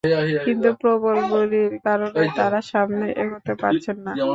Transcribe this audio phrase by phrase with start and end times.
[0.45, 4.11] কিন্তু প্রবল গুলির কারণে তাঁরা সামনে এগোতে পারছেন না।